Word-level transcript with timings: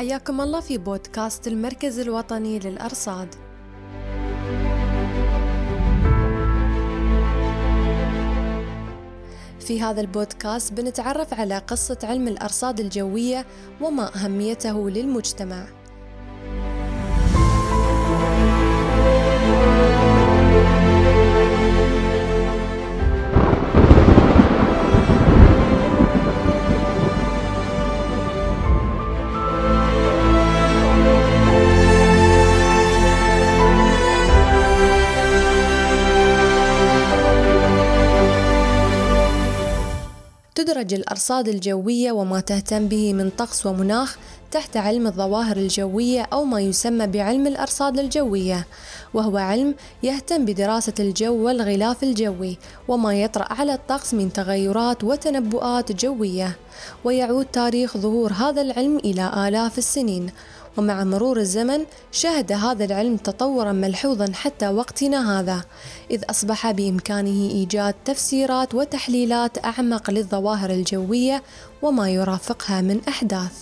حياكم 0.00 0.40
الله 0.40 0.60
في 0.60 0.78
بودكاست 0.78 1.46
المركز 1.46 1.98
الوطني 1.98 2.58
للأرصاد. 2.58 3.34
في 9.60 9.82
هذا 9.82 10.00
البودكاست 10.00 10.72
بنتعرف 10.72 11.34
على 11.34 11.58
قصة 11.58 11.98
علم 12.02 12.28
الأرصاد 12.28 12.80
الجوية 12.80 13.46
وما 13.80 14.16
أهميته 14.16 14.90
للمجتمع. 14.90 15.66
تدرج 40.80 40.94
الأرصاد 40.94 41.48
الجوية 41.48 42.12
وما 42.12 42.40
تهتم 42.40 42.88
به 42.88 43.12
من 43.12 43.30
طقس 43.30 43.66
ومناخ 43.66 44.18
تحت 44.50 44.76
علم 44.76 45.06
الظواهر 45.06 45.56
الجوية 45.56 46.22
أو 46.32 46.44
ما 46.44 46.60
يسمى 46.60 47.06
بعلم 47.06 47.46
الأرصاد 47.46 47.98
الجوية، 47.98 48.66
وهو 49.14 49.36
علم 49.36 49.74
يهتم 50.02 50.44
بدراسة 50.44 50.92
الجو 51.00 51.46
والغلاف 51.46 52.02
الجوي 52.02 52.58
وما 52.88 53.22
يطرأ 53.22 53.52
على 53.52 53.74
الطقس 53.74 54.14
من 54.14 54.32
تغيرات 54.32 55.04
وتنبؤات 55.04 55.92
جوية، 55.92 56.56
ويعود 57.04 57.44
تاريخ 57.44 57.96
ظهور 57.96 58.32
هذا 58.32 58.62
العلم 58.62 58.96
إلى 58.96 59.48
آلاف 59.48 59.78
السنين، 59.78 60.30
ومع 60.76 61.04
مرور 61.04 61.36
الزمن 61.40 61.84
شهد 62.12 62.52
هذا 62.52 62.84
العلم 62.84 63.16
تطورا 63.16 63.72
ملحوظا 63.72 64.32
حتى 64.32 64.68
وقتنا 64.68 65.40
هذا 65.40 65.64
إذ 66.10 66.22
أصبح 66.30 66.70
بإمكانه 66.70 67.50
إيجاد 67.50 67.94
تفسيرات 68.04 68.74
وتحليلات 68.74 69.64
أعمق 69.64 70.10
للظواهر 70.10 70.70
الجوية 70.70 71.42
وما 71.82 72.10
يرافقها 72.10 72.80
من 72.80 73.00
أحداث. 73.08 73.52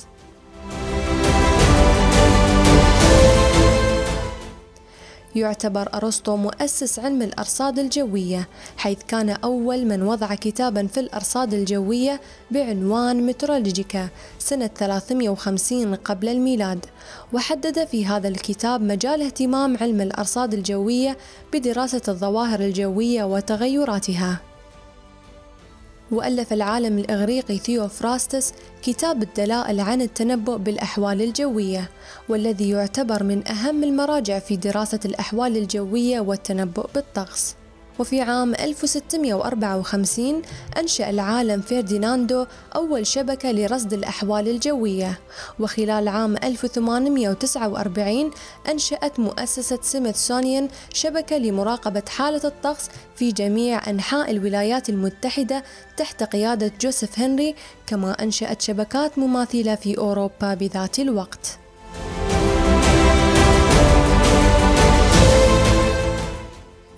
يعتبر 5.37 5.89
أرسطو 5.95 6.37
مؤسس 6.37 6.99
علم 6.99 7.23
الأرصاد 7.23 7.79
الجوية 7.79 8.49
حيث 8.77 8.99
كان 9.09 9.31
أول 9.31 9.85
من 9.85 10.03
وضع 10.03 10.35
كتابا 10.35 10.87
في 10.87 11.01
الأرصاد 11.01 11.55
الجوية 11.55 12.21
بعنوان 12.51 13.27
مترولوجيكا 13.27 14.09
سنة 14.39 14.67
350 14.67 15.95
قبل 15.95 16.29
الميلاد. 16.29 16.87
وحدد 17.33 17.85
في 17.85 18.07
هذا 18.07 18.29
الكتاب 18.29 18.83
مجال 18.83 19.23
اهتمام 19.23 19.77
علم 19.77 20.01
الأرصاد 20.01 20.55
الجوية 20.55 21.17
بدراسة 21.53 22.03
الظواهر 22.09 22.61
الجوية 22.61 23.25
وتغيراتها. 23.25 24.48
وألف 26.11 26.53
العالم 26.53 26.99
الإغريقي 26.99 27.59
ثيوفراستس 27.59 28.53
كتاب 28.83 29.23
الدلائل 29.23 29.81
عن 29.81 30.03
التنبؤ 30.03 30.57
بالأحوال 30.57 31.23
الجوية 31.23 31.91
والذي 32.29 32.71
يعتبر 32.71 33.23
من 33.23 33.49
أهم 33.49 33.85
المراجع 33.85 34.39
في 34.39 34.57
دراسة 34.57 35.01
الأحوال 35.05 35.57
الجوية 35.57 36.21
والتنبؤ 36.21 36.87
بالطقس. 36.95 37.57
وفي 37.99 38.21
عام 38.21 38.55
1654 38.55 40.43
أنشأ 40.79 41.11
العالم 41.11 41.61
فرديناندو 41.61 42.47
أول 42.75 43.07
شبكة 43.07 43.51
لرصد 43.51 43.93
الأحوال 43.93 44.49
الجوية. 44.49 45.19
وخلال 45.61 46.09
عام 46.09 46.37
1849 46.37 48.31
أنشأت 48.69 49.21
مؤسسة 49.21 49.79
سميثسونيان 49.83 50.69
شبكة 50.93 51.39
لمراقبة 51.39 52.03
حالة 52.09 52.41
الطقس 52.45 52.89
في 53.17 53.33
جميع 53.33 53.91
أنحاء 53.91 54.31
الولايات 54.31 54.89
المتحدة 54.89 55.65
تحت 55.97 56.23
قيادة 56.23 56.73
جوزيف 56.81 57.19
هنري 57.19 57.55
كما 57.87 58.23
أنشأت 58.23 58.63
شبكات 58.63 59.19
مماثلة 59.19 59.75
في 59.75 59.99
أوروبا 59.99 60.55
بذات 60.55 60.99
الوقت. 60.99 61.59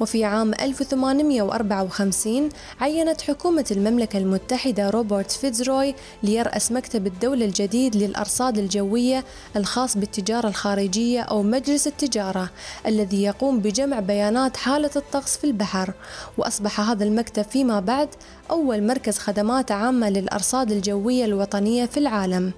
وفي 0.00 0.24
عام 0.24 0.54
1854 0.54 2.48
عينت 2.80 3.20
حكومة 3.20 3.64
المملكة 3.70 4.16
المتحدة 4.18 4.90
روبرت 4.90 5.30
فيتزروي 5.30 5.94
ليرأس 6.22 6.72
مكتب 6.72 7.06
الدولة 7.06 7.44
الجديد 7.44 7.96
للأرصاد 7.96 8.58
الجوية 8.58 9.24
الخاص 9.56 9.96
بالتجارة 9.96 10.48
الخارجية 10.48 11.20
أو 11.20 11.42
مجلس 11.42 11.86
التجارة 11.86 12.50
الذي 12.86 13.22
يقوم 13.22 13.58
بجمع 13.58 14.00
بيانات 14.00 14.56
حالة 14.56 14.90
الطقس 14.96 15.36
في 15.36 15.44
البحر. 15.44 15.92
وأصبح 16.38 16.80
هذا 16.80 17.04
المكتب 17.04 17.42
فيما 17.42 17.80
بعد 17.80 18.08
أول 18.50 18.86
مركز 18.86 19.18
خدمات 19.18 19.72
عامة 19.72 20.10
للأرصاد 20.10 20.72
الجوية 20.72 21.24
الوطنية 21.24 21.86
في 21.86 21.96
العالم. 21.96 22.52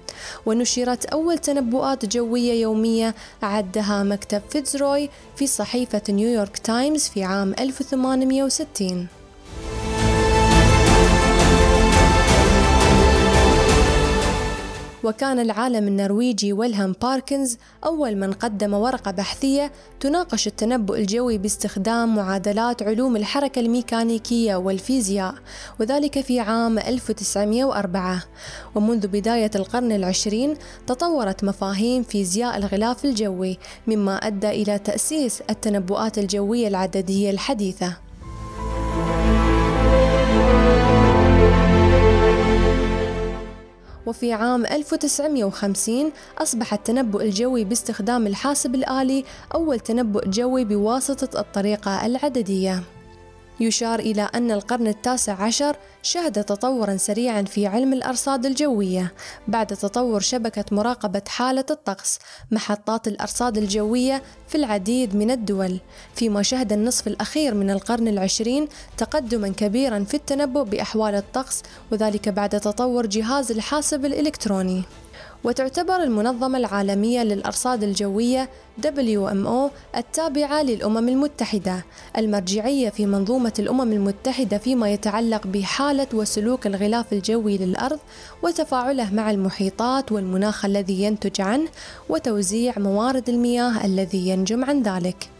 ونشرت 0.45 1.05
أول 1.05 1.37
تنبؤات 1.37 2.05
جوية 2.05 2.61
يومية 2.61 3.15
عدها 3.43 4.03
مكتب 4.03 4.41
فيتزروي 4.49 5.09
في 5.35 5.47
صحيفة 5.47 6.01
نيويورك 6.09 6.57
تايمز 6.57 7.07
في 7.07 7.23
عام 7.33 7.53
1860 7.53 9.22
وكان 15.03 15.39
العالم 15.39 15.87
النرويجي 15.87 16.53
ويلهام 16.53 16.95
باركنز 17.01 17.57
أول 17.85 18.15
من 18.15 18.33
قدم 18.33 18.73
ورقة 18.73 19.11
بحثية 19.11 19.71
تناقش 19.99 20.47
التنبؤ 20.47 20.95
الجوي 20.97 21.37
باستخدام 21.37 22.15
معادلات 22.15 22.83
علوم 22.83 23.15
الحركة 23.15 23.59
الميكانيكية 23.59 24.55
والفيزياء 24.55 25.35
وذلك 25.79 26.21
في 26.21 26.39
عام 26.39 26.79
1904 26.79 28.23
ومنذ 28.75 29.07
بداية 29.07 29.51
القرن 29.55 29.91
العشرين 29.91 30.53
تطورت 30.87 31.43
مفاهيم 31.43 32.03
فيزياء 32.03 32.57
الغلاف 32.57 33.05
الجوي 33.05 33.57
مما 33.87 34.15
أدى 34.15 34.49
إلى 34.49 34.79
تأسيس 34.79 35.41
التنبؤات 35.49 36.17
الجوية 36.17 36.67
العددية 36.67 37.29
الحديثة. 37.29 37.97
وفي 44.05 44.33
عام 44.33 44.65
1950 44.65 46.11
أصبح 46.37 46.73
التنبؤ 46.73 47.21
الجوي 47.21 47.63
باستخدام 47.63 48.27
الحاسب 48.27 48.75
الآلي 48.75 49.23
أول 49.55 49.79
تنبؤ 49.79 50.25
جوي 50.25 50.65
بواسطة 50.65 51.39
الطريقة 51.39 52.05
العددية. 52.05 52.83
يشار 53.59 53.99
إلى 53.99 54.29
أن 54.35 54.51
القرن 54.51 54.87
التاسع 54.87 55.33
عشر 55.43 55.75
شهد 56.01 56.43
تطورا 56.43 56.97
سريعا 56.97 57.41
في 57.41 57.67
علم 57.67 57.93
الأرصاد 57.93 58.45
الجوية. 58.45 59.13
بعد 59.47 59.67
تطور 59.67 60.19
شبكة 60.19 60.65
مراقبة 60.71 61.21
حالة 61.27 61.65
الطقس 61.71 62.19
محطات 62.51 63.07
الأرصاد 63.07 63.57
الجوية 63.57 64.23
في 64.47 64.55
العديد 64.55 65.15
من 65.15 65.31
الدول. 65.31 65.79
فيما 66.15 66.43
شهد 66.43 66.73
النصف 66.73 67.07
الأخير 67.07 67.53
من 67.53 67.69
القرن 67.71 68.07
العشرين 68.07 68.67
تقدما 68.97 69.49
كبيرا 69.49 70.03
في 70.03 70.13
التنبؤ 70.13 70.63
بأحوال 70.63 71.15
الطقس 71.15 71.63
وذلك 71.91 72.29
بعد 72.29 72.59
تطور 72.59 73.05
جهاز 73.05 73.51
الحاسب 73.51 74.05
الإلكتروني. 74.05 74.83
وتعتبر 75.43 76.03
المنظمة 76.03 76.57
العالمية 76.57 77.23
للأرصاد 77.23 77.83
الجوية 77.83 78.49
WMO 78.83 79.71
التابعة 79.97 80.63
للأمم 80.63 81.09
المتحدة 81.09 81.85
المرجعية 82.17 82.89
في 82.89 83.05
منظومة 83.05 83.53
الأمم 83.59 83.91
المتحدة 83.91 84.57
فيما 84.57 84.93
يتعلق 84.93 85.47
بحالة 85.47 86.07
وسلوك 86.13 86.67
الغلاف 86.67 87.13
الجوي 87.13 87.57
للأرض 87.57 87.99
وتفاعله 88.43 89.13
مع 89.13 89.31
المحيطات 89.31 90.11
والمناخ 90.11 90.65
الذي 90.65 91.03
ينتج 91.03 91.41
عنه 91.41 91.67
وتوزيع 92.09 92.73
موارد 92.77 93.29
المياه 93.29 93.85
الذي 93.85 94.29
ينجم 94.29 94.65
عن 94.65 94.81
ذلك. 94.83 95.32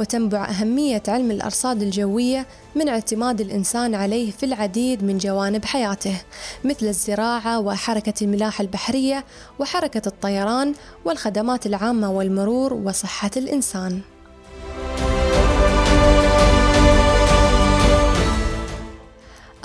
وتنبع 0.00 0.44
أهمية 0.44 1.02
علم 1.08 1.30
الأرصاد 1.30 1.82
الجوية 1.82 2.46
من 2.74 2.88
اعتماد 2.88 3.40
الإنسان 3.40 3.94
عليه 3.94 4.30
في 4.30 4.46
العديد 4.46 5.04
من 5.04 5.18
جوانب 5.18 5.64
حياته 5.64 6.22
مثل 6.64 6.86
الزراعة 6.86 7.60
وحركة 7.60 8.24
الملاحة 8.24 8.62
البحرية 8.62 9.24
وحركة 9.58 10.02
الطيران 10.06 10.74
والخدمات 11.04 11.66
العامة 11.66 12.10
والمرور 12.10 12.74
وصحة 12.74 13.30
الإنسان. 13.36 14.00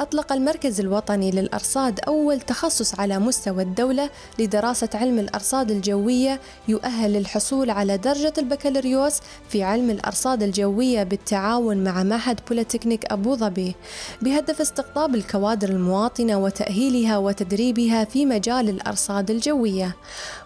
أطلق 0.06 0.34
المركز 0.34 0.80
الوطني 0.80 1.32
للأرصاد 1.32 2.00
أول 2.08 2.42
تخصص 2.42 3.00
على 3.00 3.20
مستوى 3.20 3.64
الدولة 3.64 4.10
لدراسة 4.40 4.90
علم 4.94 5.20
الأرصاد 5.20 5.72
الجوية 5.72 6.40
يؤهل 6.68 7.14
للحصول 7.14 7.70
على 7.70 7.98
درجة 7.98 8.34
البكالوريوس 8.38 9.20
في 9.50 9.64
علم 9.64 9.90
الأرصاد 9.90 10.44
الجوية 10.44 11.04
بالتعاون 11.04 11.84
مع 11.84 12.04
معهد 12.04 12.40
بوليتكنيك 12.50 13.12
أبو 13.12 13.36
ظبي. 13.36 13.76
بهدف 14.22 14.62
استقطاب 14.62 15.16
الكوادر 15.16 15.70
المواطنة 15.70 16.38
وتأهيلها 16.38 17.18
وتدريبها 17.18 18.04
في 18.04 18.26
مجال 18.26 18.70
الأرصاد 18.70 19.32
الجوية. 19.32 19.96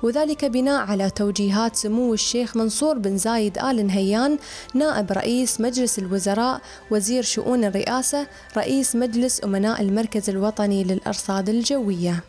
وذلك 0.03 0.45
بناء 0.45 0.81
على 0.81 1.09
توجيهات 1.09 1.75
سمو 1.75 2.13
الشيخ 2.13 2.55
منصور 2.55 2.97
بن 2.97 3.17
زايد 3.17 3.57
آل 3.57 3.87
نهيان 3.87 4.37
نائب 4.73 5.11
رئيس 5.11 5.61
مجلس 5.61 5.99
الوزراء 5.99 6.61
وزير 6.91 7.23
شؤون 7.23 7.63
الرئاسة 7.63 8.27
رئيس 8.57 8.95
مجلس 8.95 9.39
أمناء 9.49 9.81
المركز 9.81 10.29
الوطني 10.29 10.83
للأرصاد 10.83 11.49
الجوية. 11.49 12.23